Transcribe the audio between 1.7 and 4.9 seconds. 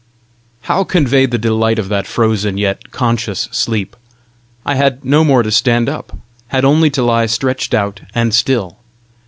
of that frozen, yet conscious sleep! I